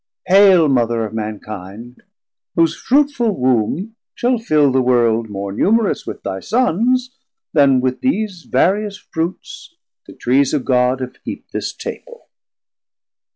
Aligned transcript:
Haile 0.27 0.67
Mother 0.67 1.05
of 1.05 1.13
Mankind, 1.13 2.01
whose 2.55 2.75
fruitful 2.75 3.37
Womb 3.39 3.95
Shall 4.15 4.39
fill 4.39 4.71
the 4.71 4.81
World 4.81 5.29
more 5.29 5.51
numerous 5.53 6.07
with 6.07 6.23
thy 6.23 6.39
Sons 6.39 7.15
Then 7.53 7.81
with 7.81 8.01
these 8.01 8.45
various 8.49 8.97
fruits 8.97 9.75
the 10.07 10.13
Trees 10.13 10.55
of 10.55 10.65
God 10.65 10.97
390 10.97 11.03
Have 11.17 11.23
heap'd 11.23 11.51
this 11.53 11.71
Table. 11.71 12.27